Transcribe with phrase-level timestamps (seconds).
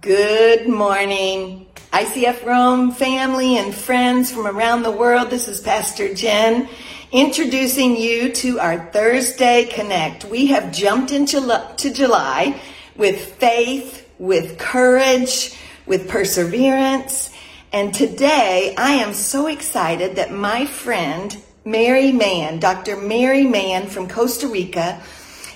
[0.00, 5.30] Good morning, ICF Rome family and friends from around the world.
[5.30, 6.68] This is Pastor Jen
[7.12, 10.24] introducing you to our Thursday Connect.
[10.24, 11.38] We have jumped into
[11.76, 12.60] to July
[12.96, 15.56] with faith, with courage,
[15.86, 17.30] with perseverance.
[17.72, 22.96] And today I am so excited that my friend Mary Mann, Dr.
[22.96, 25.00] Mary Mann from Costa Rica,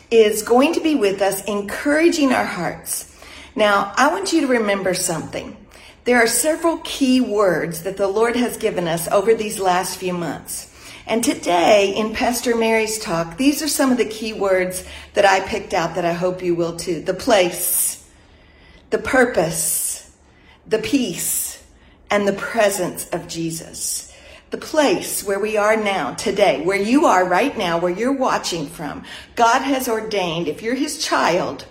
[0.08, 3.09] is going to be with us encouraging our hearts
[3.60, 5.56] now, I want you to remember something.
[6.04, 10.14] There are several key words that the Lord has given us over these last few
[10.14, 10.74] months.
[11.06, 15.40] And today in Pastor Mary's talk, these are some of the key words that I
[15.40, 17.02] picked out that I hope you will too.
[17.02, 18.08] The place,
[18.88, 20.10] the purpose,
[20.66, 21.62] the peace,
[22.10, 24.10] and the presence of Jesus.
[24.50, 28.68] The place where we are now, today, where you are right now, where you're watching
[28.68, 29.04] from,
[29.36, 31.66] God has ordained, if you're His child,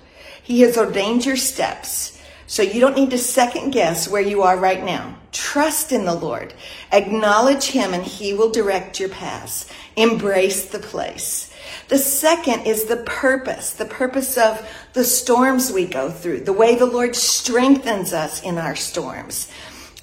[0.49, 2.19] he has ordained your steps.
[2.47, 5.15] So you don't need to second guess where you are right now.
[5.31, 6.55] Trust in the Lord.
[6.91, 9.69] Acknowledge Him and He will direct your paths.
[9.95, 11.53] Embrace the place.
[11.89, 16.73] The second is the purpose, the purpose of the storms we go through, the way
[16.73, 19.51] the Lord strengthens us in our storms.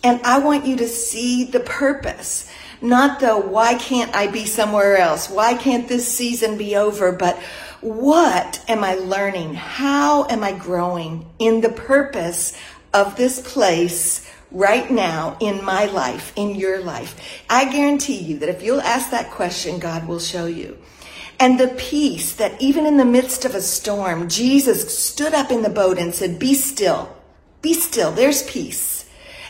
[0.05, 2.49] And I want you to see the purpose,
[2.81, 5.29] not the why can't I be somewhere else?
[5.29, 7.11] Why can't this season be over?
[7.11, 7.37] But
[7.81, 9.55] what am I learning?
[9.55, 12.57] How am I growing in the purpose
[12.95, 17.45] of this place right now in my life, in your life?
[17.51, 20.79] I guarantee you that if you'll ask that question, God will show you.
[21.39, 25.63] And the peace that even in the midst of a storm, Jesus stood up in
[25.63, 27.15] the boat and said, Be still,
[27.61, 29.09] be still, there's peace.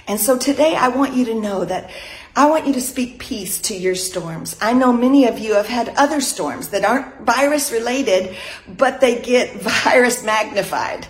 [0.08, 1.90] And so today I want you to know that
[2.36, 4.56] I want you to speak peace to your storms.
[4.60, 8.36] I know many of you have had other storms that aren't virus related,
[8.68, 11.06] but they get virus magnified.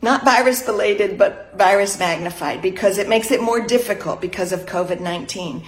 [0.00, 4.98] Not virus related, but virus magnified because it makes it more difficult because of COVID
[4.98, 5.62] 19.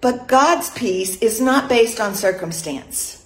[0.00, 3.17] But God's peace is not based on circumstance.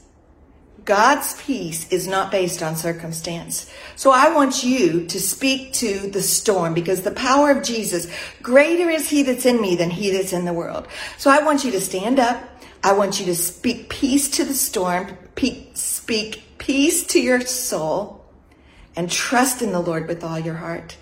[0.84, 3.72] God's peace is not based on circumstance.
[3.94, 8.10] So I want you to speak to the storm because the power of Jesus,
[8.42, 10.88] greater is he that's in me than he that's in the world.
[11.18, 12.42] So I want you to stand up.
[12.82, 15.16] I want you to speak peace to the storm,
[15.74, 18.24] speak peace to your soul,
[18.96, 20.96] and trust in the Lord with all your heart.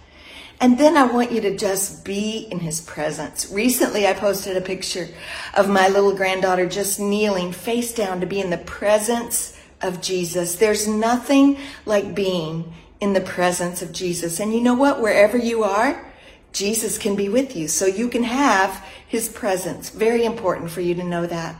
[0.60, 3.50] And then I want you to just be in his presence.
[3.50, 5.08] Recently, I posted a picture
[5.54, 9.49] of my little granddaughter just kneeling face down to be in the presence
[9.82, 10.56] of Jesus.
[10.56, 14.40] There's nothing like being in the presence of Jesus.
[14.40, 15.00] And you know what?
[15.00, 16.06] Wherever you are,
[16.52, 17.68] Jesus can be with you.
[17.68, 19.90] So you can have his presence.
[19.90, 21.56] Very important for you to know that.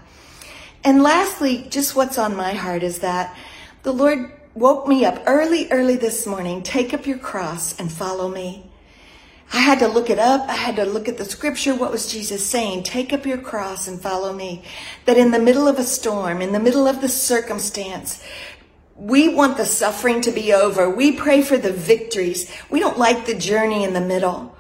[0.84, 3.36] And lastly, just what's on my heart is that
[3.82, 6.62] the Lord woke me up early, early this morning.
[6.62, 8.69] Take up your cross and follow me.
[9.52, 10.48] I had to look it up.
[10.48, 11.74] I had to look at the scripture.
[11.74, 12.84] What was Jesus saying?
[12.84, 14.62] Take up your cross and follow me.
[15.06, 18.22] That in the middle of a storm, in the middle of the circumstance,
[18.94, 20.88] we want the suffering to be over.
[20.88, 22.50] We pray for the victories.
[22.70, 24.56] We don't like the journey in the middle.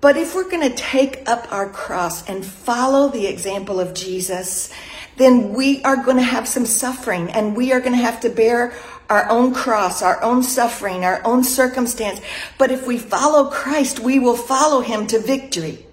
[0.00, 4.72] But if we're going to take up our cross and follow the example of Jesus,
[5.16, 8.28] then we are going to have some suffering and we are going to have to
[8.28, 8.74] bear
[9.12, 12.18] our own cross, our own suffering, our own circumstance.
[12.56, 15.86] But if we follow Christ, we will follow him to victory.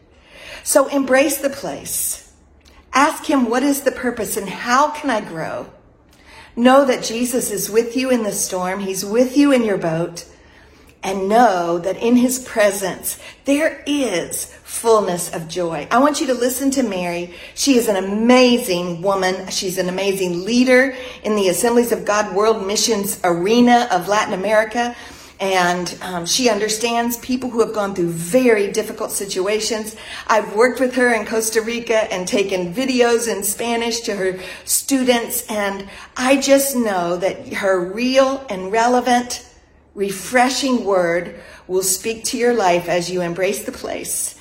[0.64, 2.34] So embrace the place.
[2.94, 5.68] Ask him, what is the purpose and how can I grow?
[6.56, 8.80] Know that Jesus is with you in the storm.
[8.80, 10.26] He's with you in your boat
[11.04, 15.88] and know that in his presence there is fullness of joy.
[15.90, 17.34] I want you to listen to Mary.
[17.56, 19.50] She is an amazing woman.
[19.50, 24.96] She's an amazing leader in the Assemblies of God World Missions arena of Latin America.
[25.40, 29.96] And um, she understands people who have gone through very difficult situations.
[30.28, 35.46] I've worked with her in Costa Rica and taken videos in Spanish to her students.
[35.50, 39.46] And I just know that her real and relevant
[39.96, 44.39] refreshing word will speak to your life as you embrace the place,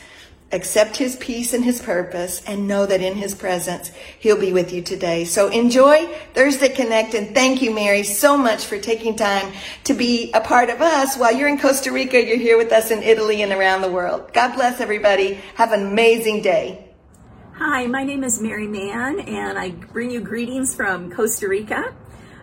[0.50, 4.72] accept his peace and his purpose, and know that in his presence, he'll be with
[4.72, 5.24] you today.
[5.24, 9.52] So enjoy Thursday Connect and thank you, Mary, so much for taking time
[9.84, 12.90] to be a part of us while you're in Costa Rica, you're here with us
[12.90, 14.32] in Italy and around the world.
[14.32, 15.34] God bless everybody.
[15.54, 16.84] Have an amazing day.
[17.54, 21.92] Hi, my name is Mary Mann, and I bring you greetings from Costa Rica.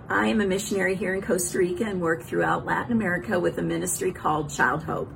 [0.10, 3.64] I am a missionary here in Costa Rica and work throughout Latin America with a
[3.64, 5.10] ministry called Child Hope.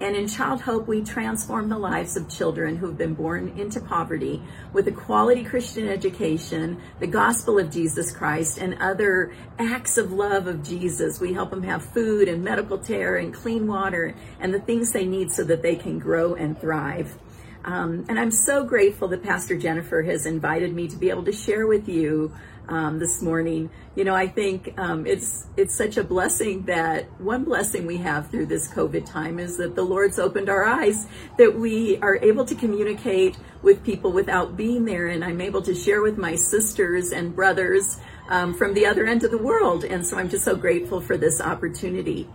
[0.00, 3.80] And in Child Hope, we transform the lives of children who have been born into
[3.80, 4.42] poverty
[4.72, 10.46] with a quality Christian education, the gospel of Jesus Christ, and other acts of love
[10.46, 11.20] of Jesus.
[11.20, 15.04] We help them have food and medical care and clean water and the things they
[15.04, 17.18] need so that they can grow and thrive.
[17.62, 21.32] Um, and I'm so grateful that Pastor Jennifer has invited me to be able to
[21.32, 22.34] share with you
[22.70, 23.68] um, this morning.
[23.96, 28.30] You know, I think um, it's it's such a blessing that one blessing we have
[28.30, 31.06] through this COVID time is that the Lord's opened our eyes
[31.36, 35.74] that we are able to communicate with people without being there, and I'm able to
[35.74, 40.06] share with my sisters and brothers um, from the other end of the world, and
[40.06, 42.28] so I'm just so grateful for this opportunity.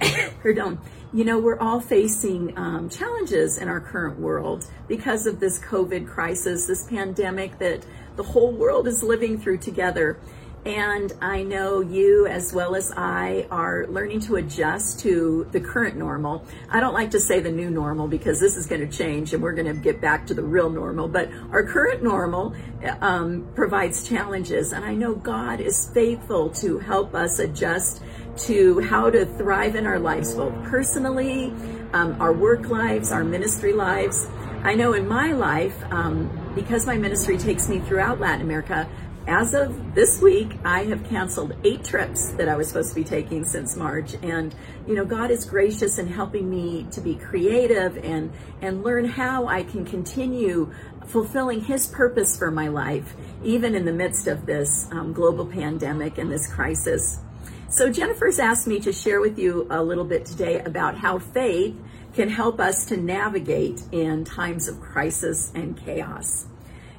[0.42, 0.78] Pardon
[1.14, 6.08] you know, we're all facing um, challenges in our current world because of this COVID
[6.08, 10.18] crisis, this pandemic that the whole world is living through together.
[10.66, 15.96] And I know you, as well as I, are learning to adjust to the current
[15.96, 16.46] normal.
[16.70, 19.42] I don't like to say the new normal because this is going to change and
[19.42, 21.06] we're going to get back to the real normal.
[21.06, 22.54] But our current normal
[23.02, 24.72] um, provides challenges.
[24.72, 28.02] And I know God is faithful to help us adjust
[28.46, 31.52] to how to thrive in our lives, both personally,
[31.92, 34.26] um, our work lives, our ministry lives.
[34.62, 38.88] I know in my life, um, because my ministry takes me throughout Latin America,
[39.26, 43.04] as of this week, I have canceled eight trips that I was supposed to be
[43.04, 44.14] taking since March.
[44.22, 44.54] And,
[44.86, 48.30] you know, God is gracious in helping me to be creative and,
[48.60, 50.70] and learn how I can continue
[51.06, 56.18] fulfilling His purpose for my life, even in the midst of this um, global pandemic
[56.18, 57.18] and this crisis.
[57.70, 61.74] So Jennifer's asked me to share with you a little bit today about how faith
[62.14, 66.46] can help us to navigate in times of crisis and chaos.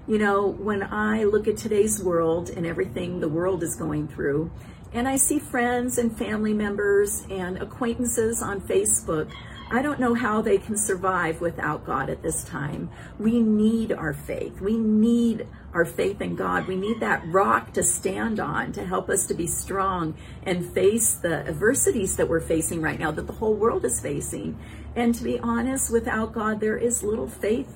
[0.07, 4.51] You know, when I look at today's world and everything the world is going through,
[4.93, 9.31] and I see friends and family members and acquaintances on Facebook
[9.71, 12.89] I don't know how they can survive without God at this time.
[13.17, 14.61] We need our faith.
[14.61, 16.67] We need our faith in God.
[16.67, 21.15] We need that rock to stand on to help us to be strong and face
[21.15, 24.57] the adversities that we're facing right now, that the whole world is facing.
[24.95, 27.71] And to be honest, without God, there is little faith.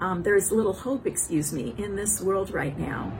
[0.00, 3.12] Um, there is little hope, excuse me, in this world right now.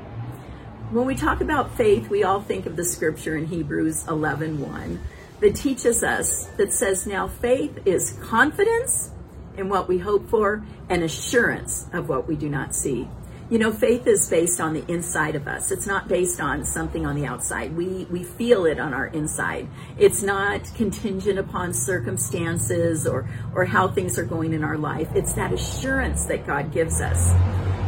[0.90, 5.00] When we talk about faith, we all think of the scripture in Hebrews 11 1
[5.40, 9.10] that teaches us that says now faith is confidence
[9.58, 13.08] in what we hope for and assurance of what we do not see.
[13.52, 15.70] You know, faith is based on the inside of us.
[15.70, 17.76] It's not based on something on the outside.
[17.76, 19.68] We we feel it on our inside.
[19.98, 25.08] It's not contingent upon circumstances or or how things are going in our life.
[25.14, 27.28] It's that assurance that God gives us.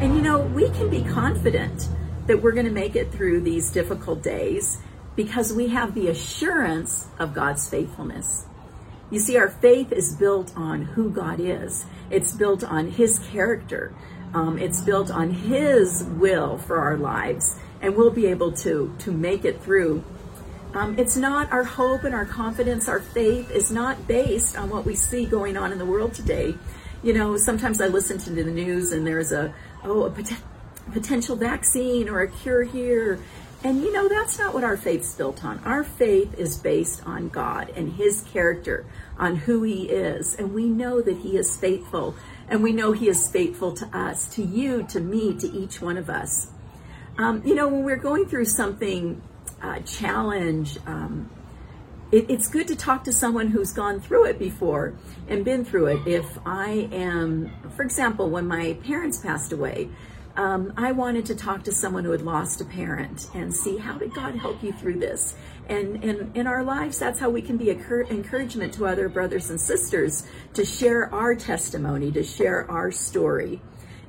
[0.03, 1.89] And you know, we can be confident
[2.27, 4.83] that we're going to make it through these difficult days
[5.17, 8.45] because we have the assurance of God's faithfulness.
[9.11, 11.87] You see, our faith is built on who God is.
[12.11, 13.95] It's built on His character.
[14.35, 19.13] Um, it's built on His will for our lives, and we'll be able to to
[19.13, 20.05] make it through.
[20.75, 24.85] Um, it's not our hope and our confidence, our faith is not based on what
[24.85, 26.57] we see going on in the world today.
[27.05, 29.55] You know, sometimes I listen to the news and there's a
[29.85, 30.43] oh a pot-
[30.93, 33.21] potential vaccine or a cure here,
[33.65, 35.59] and you know, that's not what our faith's built on.
[35.65, 38.85] Our faith is based on God and His character,
[39.19, 40.35] on who He is.
[40.35, 42.15] And we know that He is faithful.
[42.47, 45.97] And we know He is faithful to us, to you, to me, to each one
[45.97, 46.49] of us.
[47.17, 49.23] Um, you know, when we're going through something,
[49.63, 51.31] uh, challenge, um,
[52.13, 54.93] it, it's good to talk to someone who's gone through it before
[55.27, 56.07] and been through it.
[56.07, 59.89] If I am, for example, when my parents passed away,
[60.37, 63.99] um, I wanted to talk to someone who had lost a parent and see how
[63.99, 65.37] did God help you through this.
[65.69, 69.61] And, and in our lives, that's how we can be encouragement to other brothers and
[69.61, 73.63] sisters to share our testimony, to share our story.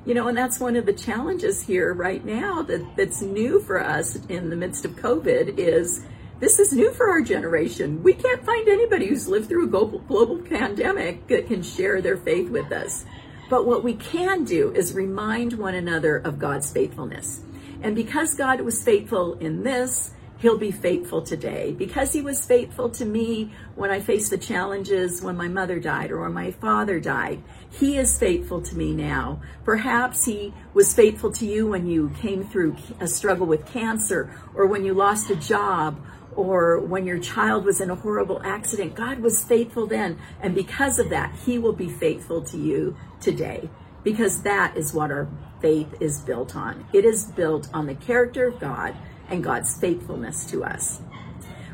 [0.04, 3.82] You know, and that's one of the challenges here right now that, that's new for
[3.82, 6.04] us in the midst of COVID is
[6.38, 8.02] this is new for our generation.
[8.02, 12.16] We can't find anybody who's lived through a global, global pandemic that can share their
[12.16, 13.06] faith with us.
[13.48, 17.40] But what we can do is remind one another of God's faithfulness.
[17.82, 21.72] And because God was faithful in this, He'll be faithful today.
[21.72, 26.10] Because He was faithful to me when I faced the challenges when my mother died
[26.10, 27.42] or when my father died,
[27.78, 29.40] He is faithful to me now.
[29.64, 34.66] Perhaps He was faithful to you when you came through a struggle with cancer or
[34.66, 36.00] when you lost a job
[36.34, 40.18] or when your child was in a horrible accident, God was faithful then.
[40.40, 43.68] And because of that, He will be faithful to you today
[44.02, 45.28] because that is what our
[45.60, 46.86] faith is built on.
[46.92, 48.96] It is built on the character of God
[49.28, 51.02] and God's faithfulness to us.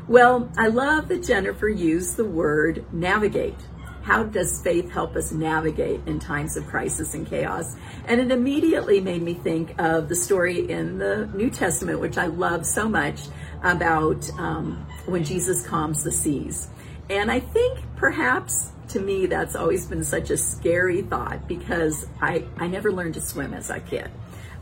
[0.07, 3.55] Well, I love that Jennifer used the word navigate.
[4.03, 7.77] How does faith help us navigate in times of crisis and chaos?
[8.05, 12.27] And it immediately made me think of the story in the New Testament, which I
[12.27, 13.27] love so much,
[13.63, 16.67] about um, when Jesus calms the seas.
[17.09, 22.43] And I think perhaps to me that's always been such a scary thought because I,
[22.57, 24.11] I never learned to swim as a kid.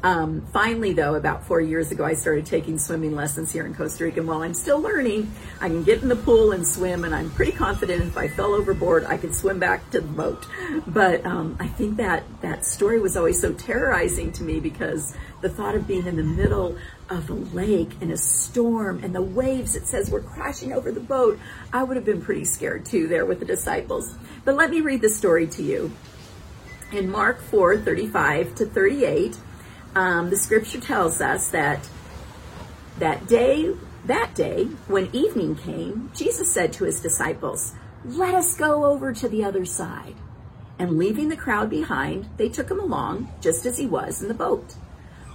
[0.03, 4.05] Um, finally, though, about four years ago, I started taking swimming lessons here in Costa
[4.05, 4.19] Rica.
[4.19, 7.29] And while I'm still learning, I can get in the pool and swim, and I'm
[7.29, 10.47] pretty confident if I fell overboard, I could swim back to the boat.
[10.87, 15.49] But um, I think that that story was always so terrorizing to me because the
[15.49, 16.77] thought of being in the middle
[17.09, 20.99] of a lake in a storm and the waves, it says, were crashing over the
[20.99, 21.39] boat,
[21.71, 24.15] I would have been pretty scared too there with the disciples.
[24.45, 25.91] But let me read the story to you.
[26.91, 29.37] In Mark 4 35 to 38,
[29.95, 31.87] um, the scripture tells us that
[32.99, 37.73] that day, that day, when evening came, Jesus said to his disciples,
[38.05, 40.15] Let us go over to the other side.
[40.79, 44.33] And leaving the crowd behind, they took him along just as he was in the
[44.33, 44.75] boat.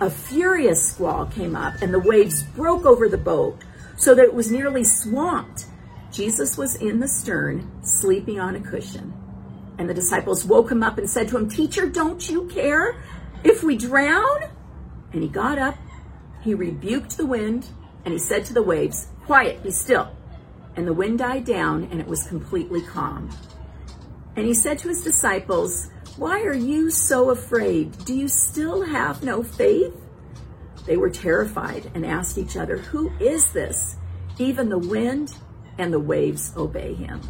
[0.01, 3.59] A furious squall came up, and the waves broke over the boat
[3.97, 5.67] so that it was nearly swamped.
[6.13, 9.13] Jesus was in the stern, sleeping on a cushion.
[9.79, 12.97] And the disciples woke him up and said to him, Teacher, don't you care
[13.45, 14.45] if we drown?
[15.13, 15.77] And he got up,
[16.43, 17.69] he rebuked the wind,
[18.05, 20.15] and he said to the waves, Quiet, be still.
[20.77, 23.31] And the wind died down, and it was completely calm.
[24.37, 28.05] And he said to his disciples, Why are you so afraid?
[28.05, 29.95] Do you still have no faith?
[30.87, 33.97] They were terrified and asked each other, Who is this?
[34.39, 35.35] Even the wind
[35.79, 37.21] and the waves obey him.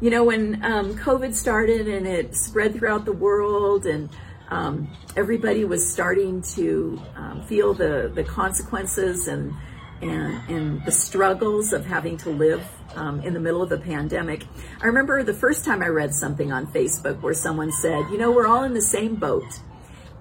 [0.00, 4.08] You know, when um, COVID started and it spread throughout the world and
[4.50, 9.54] um, everybody was starting to um, feel the, the consequences and,
[10.02, 12.66] and, and the struggles of having to live
[12.96, 14.44] um, in the middle of a pandemic.
[14.82, 18.32] I remember the first time I read something on Facebook where someone said, you know,
[18.32, 19.60] we're all in the same boat.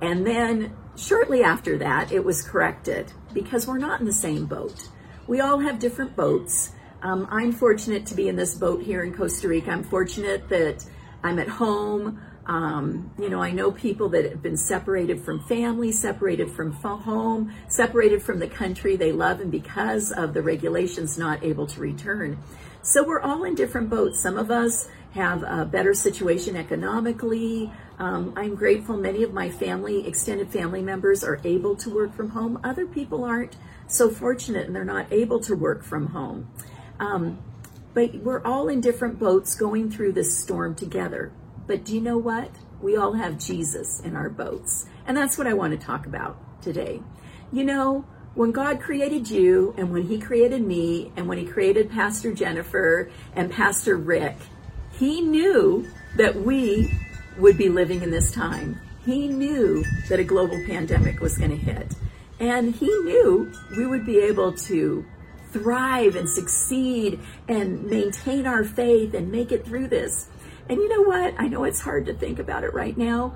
[0.02, 4.90] And then shortly after that, it was corrected because we're not in the same boat.
[5.28, 6.72] We all have different boats.
[7.02, 9.72] Um, I'm fortunate to be in this boat here in Costa Rica.
[9.72, 10.86] I'm fortunate that
[11.24, 12.22] I'm at home.
[12.50, 17.54] Um, you know, I know people that have been separated from family, separated from home,
[17.68, 22.40] separated from the country they love, and because of the regulations, not able to return.
[22.82, 24.20] So we're all in different boats.
[24.20, 27.72] Some of us have a better situation economically.
[28.00, 32.30] Um, I'm grateful many of my family, extended family members, are able to work from
[32.30, 32.60] home.
[32.64, 36.50] Other people aren't so fortunate and they're not able to work from home.
[37.00, 37.38] Um,
[37.94, 41.32] but we're all in different boats going through this storm together.
[41.70, 42.50] But do you know what?
[42.82, 44.88] We all have Jesus in our boats.
[45.06, 47.04] And that's what I want to talk about today.
[47.54, 51.92] You know, when God created you and when He created me and when He created
[51.92, 54.36] Pastor Jennifer and Pastor Rick,
[54.94, 56.92] He knew that we
[57.38, 58.82] would be living in this time.
[59.06, 61.94] He knew that a global pandemic was going to hit.
[62.40, 65.06] And He knew we would be able to
[65.52, 70.30] thrive and succeed and maintain our faith and make it through this.
[70.70, 71.34] And you know what?
[71.40, 73.36] I know it's hard to think about it right now,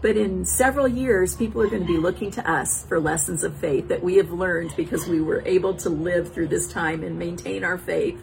[0.00, 3.56] but in several years, people are going to be looking to us for lessons of
[3.56, 7.18] faith that we have learned because we were able to live through this time and
[7.18, 8.22] maintain our faith.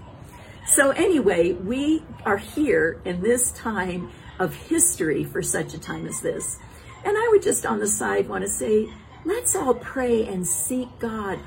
[0.65, 6.21] So, anyway, we are here in this time of history for such a time as
[6.21, 6.57] this.
[7.03, 8.87] And I would just on the side want to say,
[9.25, 11.39] let's all pray and seek God.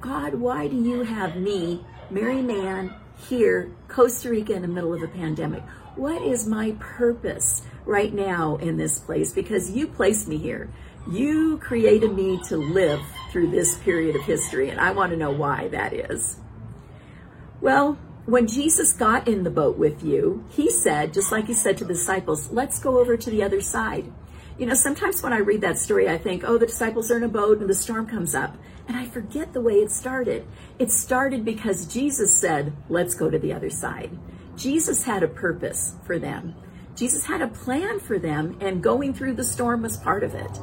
[0.00, 2.94] God, why do you have me, Mary Mann,
[3.28, 5.62] here, Costa Rica, in the middle of a pandemic?
[5.96, 9.32] what is my purpose right now in this place?
[9.32, 10.70] Because you placed me here.
[11.10, 13.00] You created me to live
[13.30, 16.36] through this period of history, and I want to know why that is.
[17.60, 21.76] Well, when Jesus got in the boat with you, he said, just like he said
[21.78, 24.12] to the disciples, let's go over to the other side.
[24.58, 27.22] You know, sometimes when I read that story, I think, oh, the disciples are in
[27.22, 28.56] a boat and the storm comes up.
[28.86, 30.46] And I forget the way it started.
[30.78, 34.18] It started because Jesus said, let's go to the other side.
[34.56, 36.54] Jesus had a purpose for them.
[36.94, 40.58] Jesus had a plan for them, and going through the storm was part of it.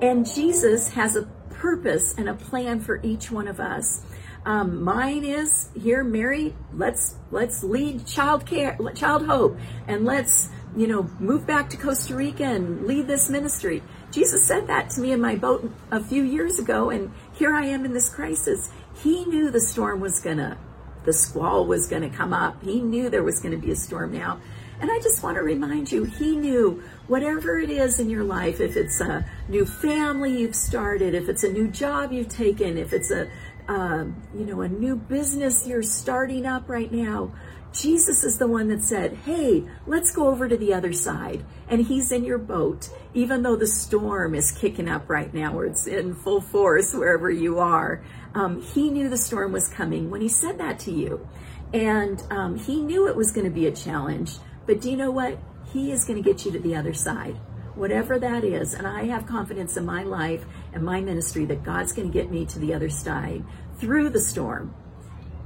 [0.00, 4.02] And Jesus has a purpose and a plan for each one of us.
[4.44, 6.54] Um, mine is here, Mary.
[6.72, 12.14] Let's let's lead child care, child hope, and let's you know move back to Costa
[12.14, 13.82] Rica and lead this ministry.
[14.10, 17.64] Jesus said that to me in my boat a few years ago, and here I
[17.66, 18.70] am in this crisis.
[19.02, 20.58] He knew the storm was gonna
[21.06, 22.62] the squall was going to come up.
[22.62, 24.40] He knew there was going to be a storm now.
[24.78, 28.60] And I just want to remind you, he knew whatever it is in your life,
[28.60, 32.92] if it's a new family you've started, if it's a new job you've taken, if
[32.92, 33.30] it's a,
[33.68, 37.32] um, you know, a new business you're starting up right now,
[37.76, 41.44] Jesus is the one that said, Hey, let's go over to the other side.
[41.68, 45.66] And he's in your boat, even though the storm is kicking up right now, or
[45.66, 48.02] it's in full force wherever you are.
[48.34, 51.28] Um, he knew the storm was coming when he said that to you.
[51.74, 54.36] And um, he knew it was going to be a challenge.
[54.66, 55.38] But do you know what?
[55.72, 57.36] He is going to get you to the other side,
[57.74, 58.72] whatever that is.
[58.72, 62.30] And I have confidence in my life and my ministry that God's going to get
[62.30, 63.44] me to the other side
[63.78, 64.74] through the storm.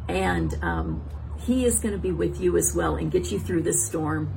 [0.09, 1.09] And um,
[1.51, 4.33] He is going to be with you as well and get you through this storm.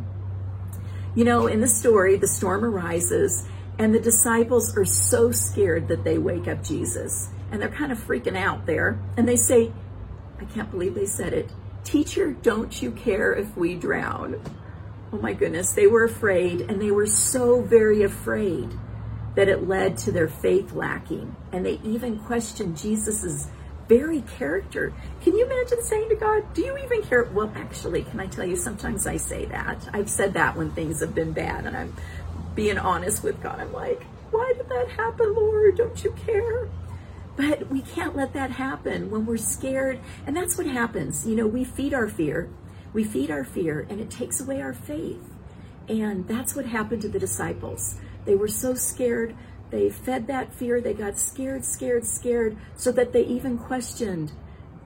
[1.13, 6.03] You know, in the story, the storm arises, and the disciples are so scared that
[6.03, 7.29] they wake up Jesus.
[7.51, 8.97] And they're kind of freaking out there.
[9.15, 9.71] And they say,
[10.41, 11.51] I can't believe they said it.
[11.83, 14.41] Teacher, don't you care if we drown?
[15.11, 18.71] Oh my goodness, they were afraid, and they were so very afraid
[19.35, 21.35] that it led to their faith lacking.
[21.51, 23.49] And they even questioned Jesus's
[23.87, 24.93] very character.
[25.21, 27.23] Can you imagine saying to God, Do you even care?
[27.23, 29.87] Well, actually, can I tell you, sometimes I say that.
[29.93, 31.95] I've said that when things have been bad, and I'm
[32.55, 33.59] being honest with God.
[33.59, 35.77] I'm like, Why did that happen, Lord?
[35.77, 36.69] Don't you care?
[37.35, 39.99] But we can't let that happen when we're scared.
[40.27, 41.25] And that's what happens.
[41.25, 42.49] You know, we feed our fear
[42.93, 45.21] we feed our fear and it takes away our faith.
[45.89, 47.95] And that's what happened to the disciples.
[48.25, 49.35] They were so scared.
[49.73, 50.79] They fed that fear.
[50.79, 54.31] They got scared, scared, scared, so that they even questioned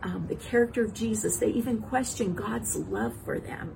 [0.01, 1.39] um, the character of Jesus.
[1.39, 3.75] They even questioned God's love for them.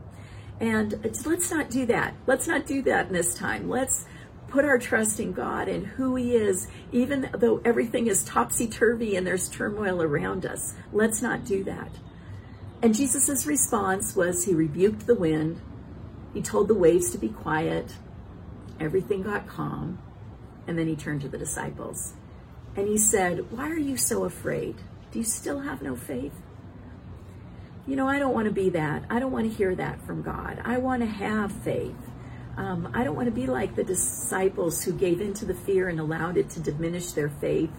[0.62, 2.14] And let's not do that.
[2.28, 3.68] Let's not do that in this time.
[3.68, 4.06] Let's
[4.48, 9.18] put our trust in God and who He is, even though everything is topsy turvy
[9.18, 10.76] and there's turmoil around us.
[10.94, 11.90] Let's not do that.
[12.82, 15.60] And Jesus' response was he rebuked the wind,
[16.34, 17.96] he told the waves to be quiet,
[18.80, 20.00] everything got calm,
[20.72, 22.14] and then he turned to the disciples.
[22.78, 24.78] And he said, Why are you so afraid?
[25.12, 26.34] Do you still have no faith?
[27.86, 29.04] You know, I don't want to be that.
[29.10, 30.62] I don't want to hear that from God.
[30.64, 31.94] I want to have faith.
[32.56, 36.00] Um, I don't want to be like the disciples who gave into the fear and
[36.00, 37.72] allowed it to diminish their faith.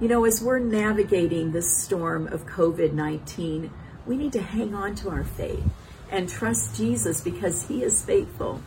[0.00, 3.70] You know, as we're navigating this storm of COVID 19,
[4.06, 5.62] we need to hang on to our faith
[6.10, 8.60] and trust Jesus because he is faithful.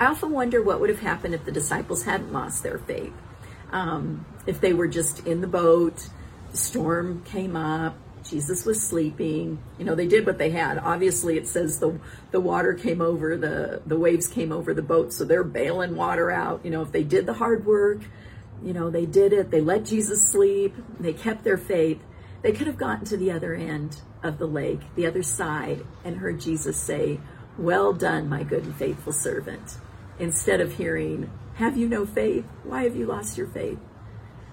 [0.00, 3.12] I often wonder what would have happened if the disciples hadn't lost their faith.
[3.70, 6.08] Um, if they were just in the boat,
[6.50, 9.58] the storm came up, Jesus was sleeping.
[9.78, 10.78] You know, they did what they had.
[10.78, 11.98] Obviously, it says the
[12.30, 16.30] the water came over, the the waves came over the boat, so they're bailing water
[16.30, 16.64] out.
[16.64, 18.00] You know, if they did the hard work,
[18.62, 19.50] you know, they did it.
[19.50, 20.74] They let Jesus sleep.
[20.98, 22.00] They kept their faith.
[22.42, 26.16] They could have gotten to the other end of the lake, the other side, and
[26.16, 27.20] heard Jesus say,
[27.58, 29.76] Well done, my good and faithful servant,
[30.20, 32.44] instead of hearing, Have you no faith?
[32.64, 33.78] Why have you lost your faith?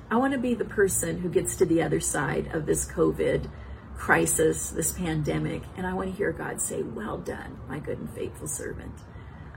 [0.09, 3.49] I want to be the person who gets to the other side of this COVID
[3.97, 8.09] crisis, this pandemic, and I want to hear God say, Well done, my good and
[8.09, 8.93] faithful servant.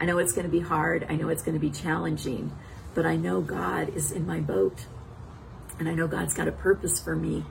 [0.01, 1.07] I know it's going to be hard.
[1.09, 2.53] I know it's going to be challenging,
[2.95, 4.87] but I know God is in my boat.
[5.79, 7.45] And I know God's got a purpose for me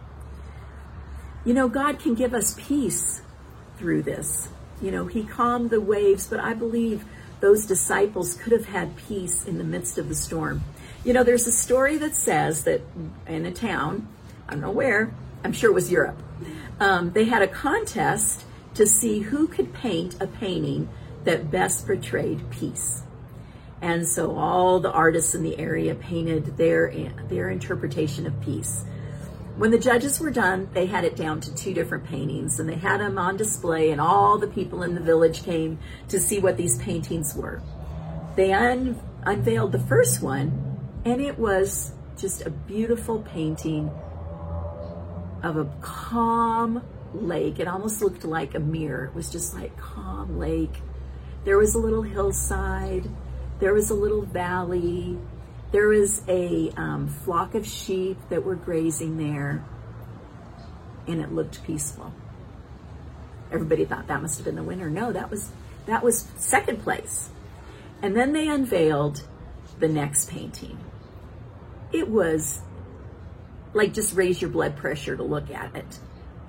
[1.45, 3.22] you know, God can give us peace
[3.78, 4.50] through this.
[4.82, 7.06] You know, He calmed the waves, but I believe
[7.39, 10.63] those disciples could have had peace in the midst of the storm.
[11.04, 12.82] You know, there's a story that says that
[13.28, 14.08] in a town,
[14.47, 16.21] I don't know where, I'm sure it was Europe,
[16.80, 20.89] um, they had a contest to see who could paint a painting
[21.23, 23.04] that best portrayed peace.
[23.82, 26.91] And so all the artists in the area painted their
[27.30, 28.84] their interpretation of peace.
[29.60, 32.76] When the judges were done, they had it down to two different paintings and they
[32.76, 36.56] had them on display, and all the people in the village came to see what
[36.56, 37.62] these paintings were.
[38.38, 43.91] They un- unveiled the first one, and it was just a beautiful painting
[45.43, 46.82] of a calm
[47.13, 47.60] lake.
[47.60, 49.08] It almost looked like a mirror.
[49.08, 50.82] It was just like calm lake.
[51.43, 53.10] There was a little hillside.
[53.60, 55.17] There was a little valley.
[55.71, 59.63] There was a um, flock of sheep that were grazing there,
[61.08, 62.12] and it looked peaceful.
[63.51, 64.89] Everybody thought that must have been the winner.
[64.89, 65.51] No, that was
[65.86, 67.29] that was second place.
[68.01, 69.23] And then they unveiled
[69.79, 70.77] the next painting.
[71.91, 72.62] It was
[73.73, 75.99] like just raise your blood pressure to look at it.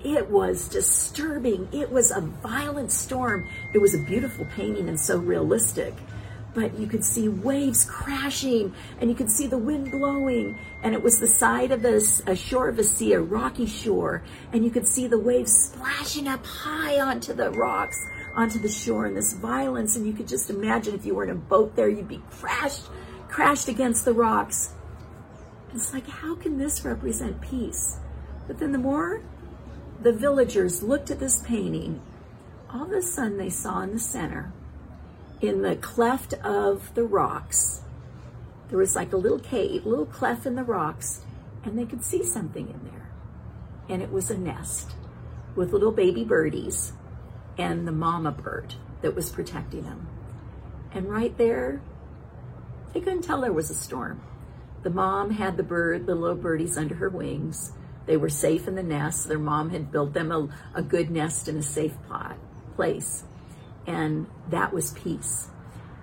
[0.03, 1.69] It was disturbing.
[1.71, 3.47] It was a violent storm.
[3.73, 5.93] It was a beautiful painting and so realistic
[6.53, 11.01] but you could see waves crashing and you could see the wind blowing and it
[11.01, 14.85] was the side of a shore of a sea, a rocky shore, and you could
[14.85, 19.95] see the waves splashing up high onto the rocks, onto the shore and this violence
[19.95, 22.83] and you could just imagine if you were in a boat there, you'd be crashed,
[23.29, 24.73] crashed against the rocks.
[25.73, 27.97] It's like, how can this represent peace?
[28.47, 29.21] But then the more
[30.01, 32.01] the villagers looked at this painting,
[32.73, 34.51] all of a sudden they saw in the center,
[35.41, 37.81] in the cleft of the rocks,
[38.69, 41.21] there was like a little cave, little cleft in the rocks,
[41.63, 43.09] and they could see something in there.
[43.89, 44.91] And it was a nest
[45.55, 46.93] with little baby birdies
[47.57, 50.07] and the mama bird that was protecting them.
[50.93, 51.81] And right there,
[52.93, 54.21] they couldn't tell there was a storm.
[54.83, 57.73] The mom had the bird, the little birdies under her wings.
[58.05, 59.27] They were safe in the nest.
[59.27, 62.37] Their mom had built them a, a good nest in a safe plot,
[62.75, 63.23] place.
[63.87, 65.47] And that was peace.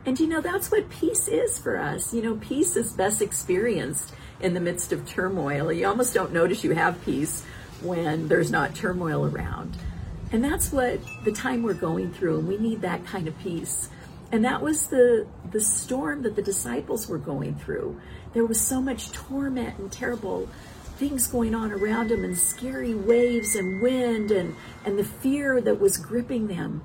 [0.06, 2.14] And you know, that's what peace is for us.
[2.14, 5.72] You know, peace is best experienced in the midst of turmoil.
[5.72, 7.44] You almost don't notice you have peace
[7.82, 9.76] when there's not turmoil around.
[10.32, 13.88] And that's what the time we're going through, and we need that kind of peace.
[14.30, 17.98] And that was the the storm that the disciples were going through.
[18.34, 20.48] There was so much torment and terrible
[20.98, 25.80] things going on around them and scary waves and wind and, and the fear that
[25.80, 26.82] was gripping them.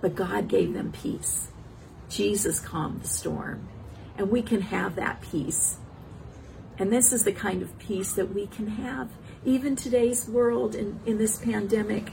[0.00, 1.48] But God gave them peace.
[2.08, 3.68] Jesus calmed the storm.
[4.16, 5.78] And we can have that peace.
[6.78, 9.10] And this is the kind of peace that we can have.
[9.44, 12.12] Even today's world in, in this pandemic,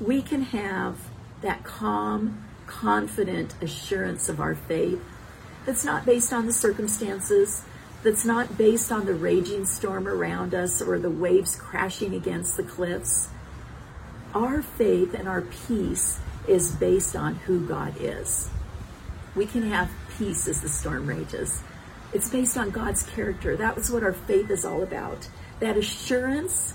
[0.00, 0.98] we can have
[1.42, 5.00] that calm, confident assurance of our faith
[5.66, 7.62] that's not based on the circumstances,
[8.02, 12.62] that's not based on the raging storm around us or the waves crashing against the
[12.62, 13.28] cliffs.
[14.34, 16.18] Our faith and our peace
[16.50, 18.50] is based on who God is.
[19.36, 21.62] We can have peace as the storm rages.
[22.12, 23.56] It's based on God's character.
[23.56, 25.28] That was what our faith is all about.
[25.60, 26.74] That assurance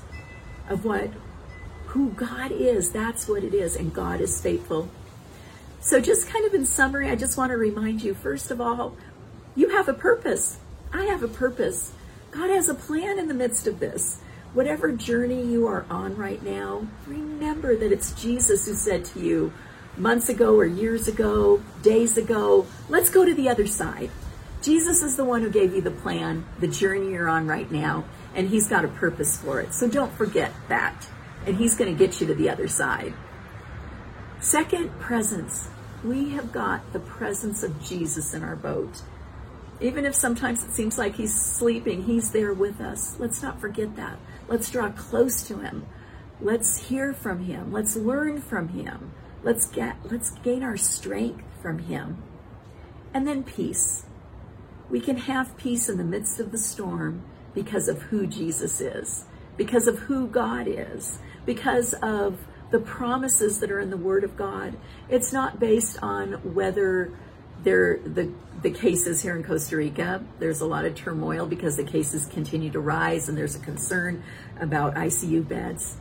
[0.70, 1.10] of what
[1.88, 4.90] who God is, that's what it is, and God is faithful.
[5.82, 8.96] So just kind of in summary, I just want to remind you first of all,
[9.56, 10.58] you have a purpose.
[10.92, 11.92] I have a purpose.
[12.32, 14.22] God has a plan in the midst of this.
[14.54, 19.54] Whatever journey you are on right now, remember that it's Jesus who said to you
[19.98, 24.12] months ago or years ago, days ago, let's go to the other side.
[24.62, 28.06] Jesus is the one who gave you the plan, the journey you're on right now,
[28.34, 29.74] and he's got a purpose for it.
[29.74, 31.08] So don't forget that.
[31.46, 33.14] And he's going to get you to the other side.
[34.40, 35.70] Second, presence.
[36.04, 39.02] We have got the presence of Jesus in our boat.
[39.82, 43.20] Even if sometimes it seems like he's sleeping, he's there with us.
[43.20, 44.18] Let's not forget that.
[44.48, 45.86] Let's draw close to him.
[46.42, 47.72] Let's hear from him.
[47.72, 49.12] Let's learn from him.
[49.46, 52.24] Let's get let's gain our strength from him.
[53.14, 54.08] And then peace.
[54.90, 59.26] We can have peace in the midst of the storm because of who Jesus is,
[59.56, 62.40] because of who God is, because of
[62.72, 64.78] the promises that are in the Word of God.
[65.10, 67.14] It's not based on whether
[67.64, 70.24] there the the cases here in Costa Rica.
[70.40, 74.24] There's a lot of turmoil because the cases continue to rise, and there's a concern
[74.60, 75.98] about ICU beds.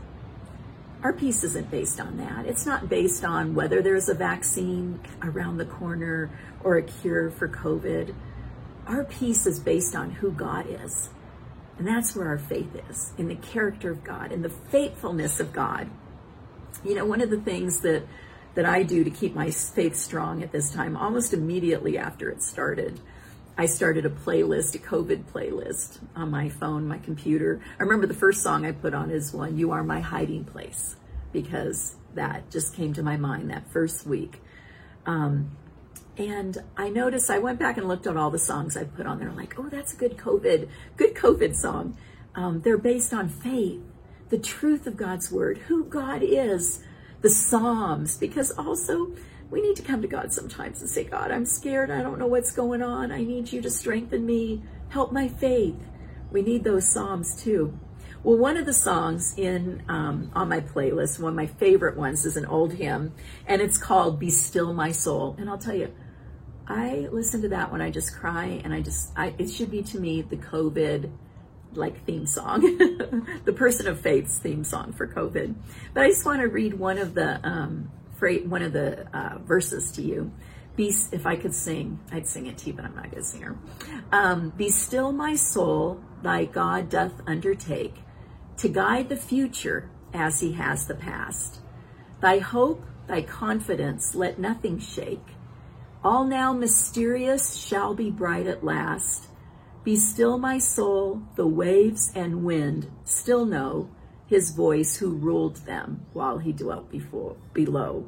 [1.04, 2.46] Our peace isn't based on that.
[2.46, 6.30] It's not based on whether there's a vaccine around the corner
[6.62, 8.14] or a cure for COVID.
[8.86, 11.10] Our peace is based on who God is.
[11.76, 15.52] And that's where our faith is in the character of God, in the faithfulness of
[15.52, 15.90] God.
[16.82, 18.04] You know, one of the things that
[18.54, 22.40] that I do to keep my faith strong at this time, almost immediately after it
[22.40, 23.00] started,
[23.56, 27.60] I started a playlist, a COVID playlist on my phone, my computer.
[27.78, 30.96] I remember the first song I put on is one, You Are My Hiding Place,
[31.32, 34.42] because that just came to my mind that first week.
[35.06, 35.52] Um,
[36.16, 39.20] and I noticed, I went back and looked at all the songs I put on
[39.20, 41.96] there, like, oh, that's a good COVID, good COVID song.
[42.34, 43.80] Um, they're based on faith,
[44.30, 46.82] the truth of God's word, who God is,
[47.20, 49.12] the Psalms, because also
[49.50, 51.90] we need to come to God sometimes and say, God, I'm scared.
[51.90, 53.12] I don't know what's going on.
[53.12, 54.62] I need you to strengthen me.
[54.88, 55.76] Help my faith.
[56.30, 57.78] We need those Psalms too.
[58.24, 62.24] Well, one of the songs in um, on my playlist, one of my favorite ones,
[62.24, 63.12] is an old hymn,
[63.46, 65.92] and it's called "Be Still My Soul." And I'll tell you,
[66.66, 69.82] I listen to that when I just cry, and I just, I, it should be
[69.82, 71.10] to me the COVID
[71.74, 72.62] like theme song,
[73.44, 75.54] the person of faith's theme song for COVID.
[75.92, 77.90] But I just want to read one of the um,
[78.46, 80.32] one of the uh, verses to you.
[80.76, 83.24] Be, if I could sing, I'd sing it to you, but I'm not a good
[83.24, 83.56] singer.
[84.10, 87.96] Um, Be still, my soul, thy God doth undertake
[88.56, 91.60] to guide the future as he has the past.
[92.20, 95.26] Thy hope, thy confidence, let nothing shake.
[96.02, 99.28] All now mysterious shall be bright at last
[99.84, 103.90] be still, my soul, the waves and wind still know
[104.34, 108.04] his voice who ruled them while he dwelt before, below.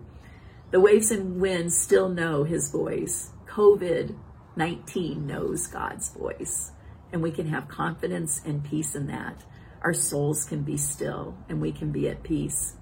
[0.72, 3.30] The waves and winds still know his voice.
[3.46, 4.12] COVID
[4.56, 6.72] 19 knows God's voice,
[7.12, 9.44] and we can have confidence and peace in that.
[9.82, 12.74] Our souls can be still and we can be at peace.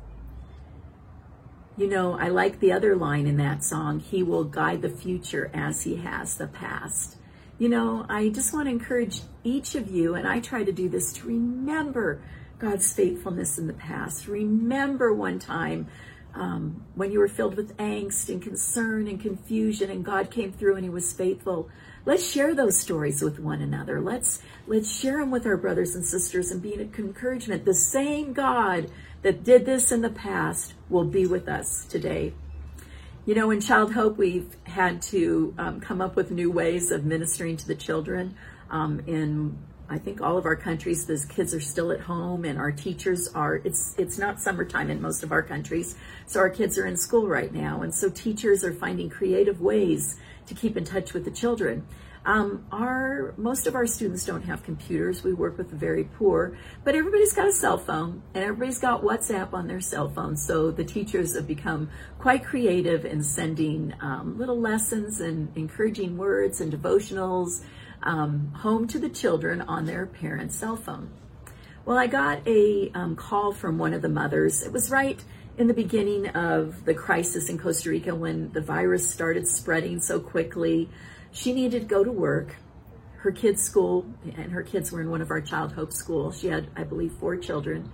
[1.76, 5.50] You know, I like the other line in that song He will guide the future
[5.52, 7.18] as He has the past.
[7.58, 10.88] You know, I just want to encourage each of you, and I try to do
[10.88, 12.22] this, to remember
[12.58, 14.28] God's faithfulness in the past.
[14.28, 15.88] Remember one time
[16.34, 20.76] um, when you were filled with angst and concern and confusion, and God came through
[20.76, 21.68] and He was faithful.
[22.06, 24.00] Let's share those stories with one another.
[24.00, 27.64] Let's let's share them with our brothers and sisters and be an encouragement.
[27.64, 28.90] The same God
[29.22, 32.34] that did this in the past will be with us today.
[33.26, 37.06] You know, in Child Hope, we've had to um, come up with new ways of
[37.06, 38.36] ministering to the children.
[38.70, 39.56] Um, in
[39.88, 43.28] I think all of our countries, the kids are still at home, and our teachers
[43.28, 43.56] are.
[43.56, 47.26] It's it's not summertime in most of our countries, so our kids are in school
[47.26, 51.30] right now, and so teachers are finding creative ways to keep in touch with the
[51.30, 51.86] children.
[52.26, 55.22] Um, our most of our students don't have computers.
[55.22, 59.02] We work with the very poor, but everybody's got a cell phone and everybody's got
[59.02, 60.38] WhatsApp on their cell phone.
[60.38, 66.62] So the teachers have become quite creative in sending um, little lessons and encouraging words
[66.62, 67.62] and devotionals
[68.04, 71.10] um, home to the children on their parents' cell phone.
[71.84, 74.62] Well, I got a um, call from one of the mothers.
[74.62, 75.22] It was right
[75.58, 80.18] in the beginning of the crisis in Costa Rica when the virus started spreading so
[80.18, 80.88] quickly.
[81.32, 82.56] She needed to go to work.
[83.18, 86.38] Her kids' school, and her kids were in one of our Child Hope schools.
[86.38, 87.90] She had, I believe, four children,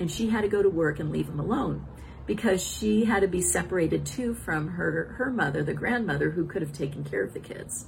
[0.00, 1.86] and she had to go to work and leave them alone
[2.26, 6.62] because she had to be separated too from her her mother, the grandmother, who could
[6.62, 7.86] have taken care of the kids.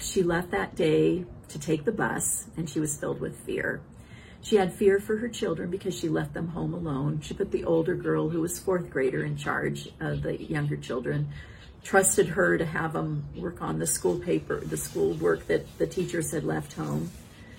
[0.00, 3.80] She left that day to take the bus, and she was filled with fear.
[4.42, 7.20] She had fear for her children because she left them home alone.
[7.22, 11.32] She put the older girl, who was fourth grader, in charge of the younger children
[11.84, 15.86] trusted her to have them work on the school paper, the school work that the
[15.86, 17.10] teachers had left home.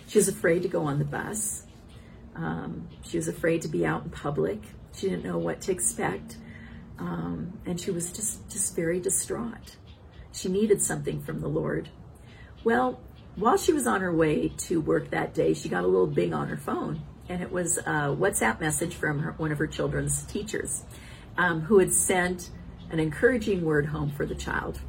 [0.07, 1.63] She was afraid to go on the bus.
[2.35, 4.61] Um, she was afraid to be out in public.
[4.95, 6.37] She didn't know what to expect.
[6.97, 9.75] Um, and she was just, just very distraught.
[10.33, 11.89] She needed something from the Lord.
[12.65, 12.99] Well,
[13.36, 16.34] while she was on her way to work that day, she got a little bing
[16.34, 20.23] on her phone, and it was a WhatsApp message from her, one of her children's
[20.23, 20.84] teachers
[21.38, 22.49] um, who had sent
[22.89, 24.80] an encouraging word home for the child.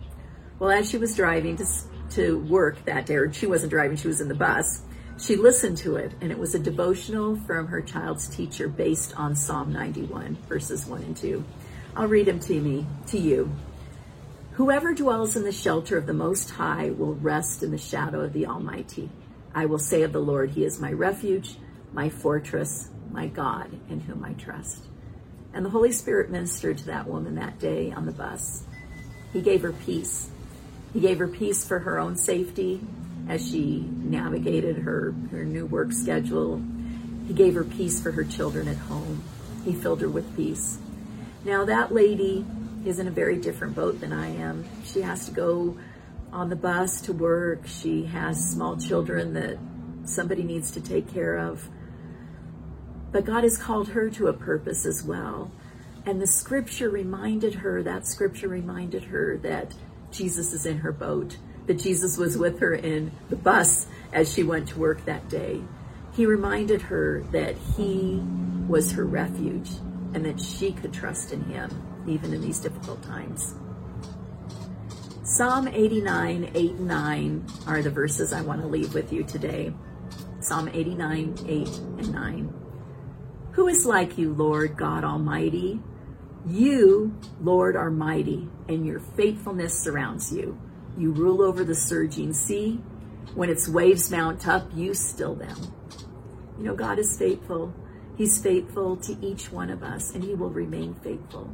[0.58, 1.66] Well, as she was driving to,
[2.12, 4.80] to work that day, or she wasn't driving, she was in the bus,
[5.18, 9.36] she listened to it, and it was a devotional from her child's teacher based on
[9.36, 11.44] Psalm 91, verses 1 and 2.
[11.94, 13.54] I'll read them to me, to you.
[14.56, 18.32] Whoever dwells in the shelter of the Most High will rest in the shadow of
[18.32, 19.10] the Almighty.
[19.54, 21.58] I will say of the Lord, He is my refuge,
[21.92, 24.86] my fortress, my God, in whom I trust.
[25.52, 28.64] And the Holy Spirit ministered to that woman that day on the bus.
[29.34, 30.30] He gave her peace.
[30.94, 32.80] He gave her peace for her own safety
[33.28, 36.62] as she navigated her, her new work schedule.
[37.28, 39.22] He gave her peace for her children at home.
[39.66, 40.78] He filled her with peace.
[41.44, 42.46] Now, that lady
[42.88, 44.64] is in a very different boat than I am.
[44.84, 45.76] She has to go
[46.32, 47.66] on the bus to work.
[47.66, 49.58] She has small children that
[50.04, 51.68] somebody needs to take care of.
[53.12, 55.50] But God has called her to a purpose as well.
[56.04, 59.74] And the scripture reminded her, that scripture reminded her that
[60.12, 64.42] Jesus is in her boat, that Jesus was with her in the bus as she
[64.42, 65.62] went to work that day.
[66.12, 68.22] He reminded her that he
[68.68, 69.70] was her refuge
[70.14, 73.54] and that she could trust in him even in these difficult times.
[75.22, 79.72] Psalm 89, 8 and 9 are the verses I want to leave with you today.
[80.40, 82.54] Psalm 89, 8 and 9.
[83.52, 85.80] Who is like you, Lord God Almighty?
[86.46, 90.56] You, Lord, are mighty, and your faithfulness surrounds you.
[90.96, 92.80] You rule over the surging sea.
[93.34, 95.56] When its waves mount up, you still them.
[96.56, 97.74] You know, God is faithful.
[98.16, 101.50] He's faithful to each one of us, and He will remain faithful.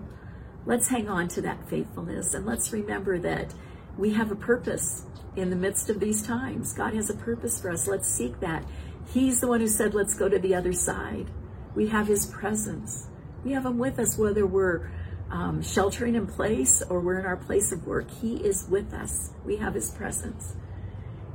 [0.64, 3.54] Let's hang on to that faithfulness, and let's remember that
[3.98, 5.04] we have a purpose
[5.36, 6.72] in the midst of these times.
[6.72, 7.86] God has a purpose for us.
[7.88, 8.64] Let's seek that.
[9.12, 11.30] He's the one who said, let's go to the other side.
[11.74, 13.08] We have his presence.
[13.44, 14.90] We have him with us, whether we're
[15.30, 18.10] um, sheltering in place or we're in our place of work.
[18.10, 19.30] He is with us.
[19.44, 20.54] We have his presence.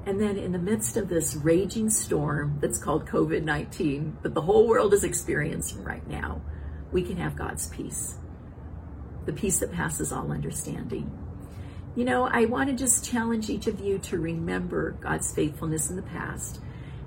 [0.05, 4.41] And then in the midst of this raging storm that's called COVID 19, that the
[4.41, 6.41] whole world is experiencing right now,
[6.93, 8.15] we can have God's peace,
[9.27, 11.11] the peace that passes all understanding.
[11.95, 15.95] You know, I want to just challenge each of you to remember God's faithfulness in
[15.95, 16.59] the past.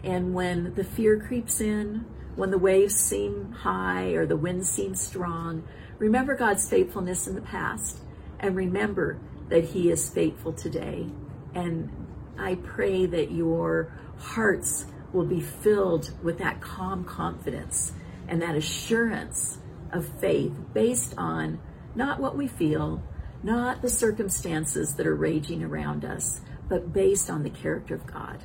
[0.04, 2.04] And when the fear creeps in,
[2.36, 5.66] when the waves seem high or the wind seems strong,
[5.98, 7.98] remember God's faithfulness in the past
[8.38, 11.06] and remember that He is faithful today.
[11.54, 11.90] And
[12.38, 17.92] I pray that your hearts will be filled with that calm confidence
[18.28, 19.58] and that assurance
[19.92, 21.58] of faith based on
[21.94, 23.02] not what we feel,
[23.42, 28.42] not the circumstances that are raging around us, but based on the character of God.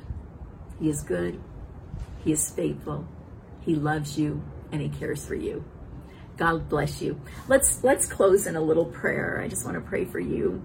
[0.80, 1.40] He is good,
[2.24, 3.06] He is faithful,
[3.60, 5.64] He loves you, and He cares for you.
[6.36, 7.20] God bless you.
[7.48, 9.40] Let's let's close in a little prayer.
[9.42, 10.62] I just want to pray for you.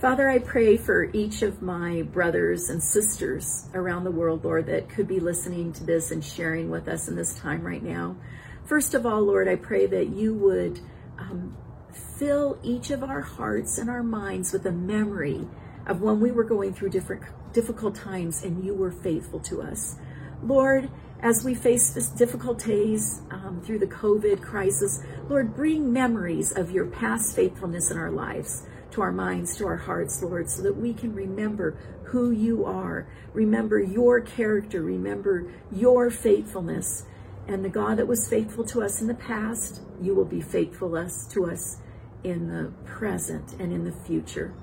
[0.00, 4.88] Father, I pray for each of my brothers and sisters around the world, Lord, that
[4.88, 8.16] could be listening to this and sharing with us in this time right now.
[8.64, 10.80] First of all, Lord, I pray that you would
[11.18, 11.56] um,
[11.92, 15.46] fill each of our hearts and our minds with a memory
[15.86, 19.96] of when we were going through different difficult times and you were faithful to us.
[20.42, 26.70] Lord, as we face this difficulties um, through the COVID crisis, Lord, bring memories of
[26.70, 30.76] your past faithfulness in our lives to our minds, to our hearts, Lord, so that
[30.76, 37.06] we can remember who you are, remember your character, remember your faithfulness.
[37.48, 40.90] And the God that was faithful to us in the past, you will be faithful
[40.90, 41.78] to us
[42.24, 44.54] in the present and in the future.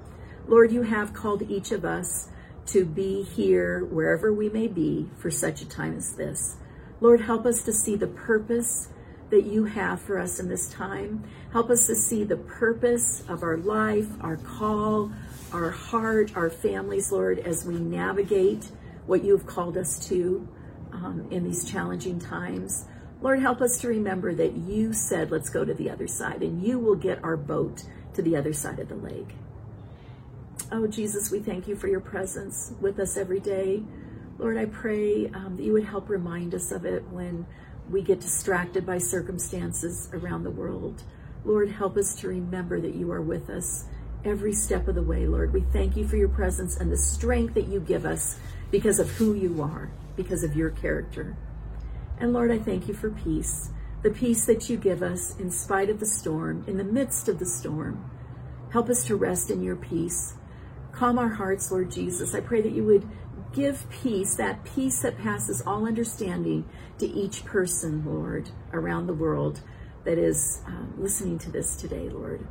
[0.47, 2.29] Lord, you have called each of us
[2.67, 6.57] to be here wherever we may be for such a time as this.
[7.01, 8.89] Lord, help us to see the purpose
[9.29, 11.23] that you have for us in this time.
[11.51, 15.11] Help us to see the purpose of our life, our call,
[15.51, 18.71] our heart, our families, Lord, as we navigate
[19.05, 20.47] what you have called us to
[20.91, 22.85] um, in these challenging times.
[23.21, 26.63] Lord, help us to remember that you said, let's go to the other side, and
[26.63, 29.35] you will get our boat to the other side of the lake.
[30.71, 33.83] Oh, Jesus, we thank you for your presence with us every day.
[34.37, 37.45] Lord, I pray um, that you would help remind us of it when
[37.89, 41.03] we get distracted by circumstances around the world.
[41.43, 43.85] Lord, help us to remember that you are with us
[44.23, 45.51] every step of the way, Lord.
[45.51, 48.37] We thank you for your presence and the strength that you give us
[48.71, 51.35] because of who you are, because of your character.
[52.19, 53.71] And Lord, I thank you for peace,
[54.03, 57.39] the peace that you give us in spite of the storm, in the midst of
[57.39, 58.09] the storm.
[58.71, 60.35] Help us to rest in your peace.
[60.91, 62.35] Calm our hearts, Lord Jesus.
[62.35, 63.07] I pray that you would
[63.53, 66.67] give peace, that peace that passes all understanding
[66.99, 69.61] to each person, Lord, around the world
[70.03, 72.47] that is um, listening to this today, Lord.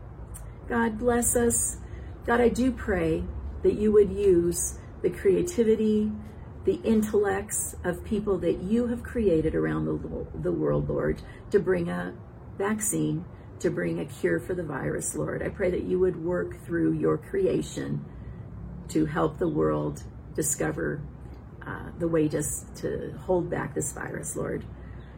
[0.68, 1.78] God bless us.
[2.26, 3.24] God, I do pray
[3.62, 6.10] that you would use the creativity,
[6.68, 11.88] the intellects of people that you have created around the, the world, Lord, to bring
[11.88, 12.12] a
[12.58, 13.24] vaccine,
[13.60, 15.42] to bring a cure for the virus, Lord.
[15.42, 18.04] I pray that you would work through your creation
[18.88, 20.02] to help the world
[20.34, 21.00] discover
[21.66, 22.42] uh, the way to,
[22.76, 24.62] to hold back this virus, Lord.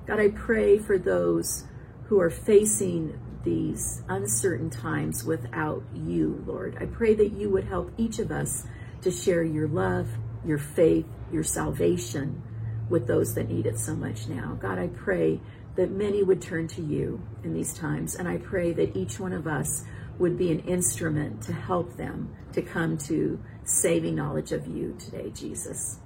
[0.07, 1.65] God, I pray for those
[2.05, 6.79] who are facing these uncertain times without you, Lord.
[6.81, 8.69] I pray that you would help each of us
[9.03, 10.11] to share your love,
[10.45, 12.43] your faith, your salvation
[12.89, 14.59] with those that need it so much now.
[14.61, 15.41] God, I pray
[15.77, 19.33] that many would turn to you in these times, and I pray that each one
[19.33, 19.85] of us
[20.19, 25.31] would be an instrument to help them to come to saving knowledge of you today,
[25.31, 25.99] Jesus.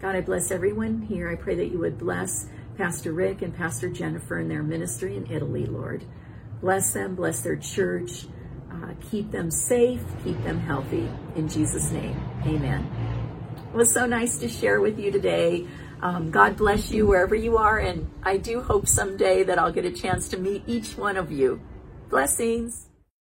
[0.00, 1.28] God, I bless everyone here.
[1.28, 2.46] I pray that you would bless
[2.76, 6.04] Pastor Rick and Pastor Jennifer in their ministry in Italy, Lord.
[6.60, 8.26] Bless them, bless their church,
[8.70, 11.08] uh, keep them safe, keep them healthy.
[11.34, 13.07] In Jesus' name, amen.
[13.70, 15.66] It was so nice to share with you today.
[16.00, 19.84] Um, God bless you wherever you are, and I do hope someday that I'll get
[19.84, 21.60] a chance to meet each one of you.
[22.08, 22.87] Blessings.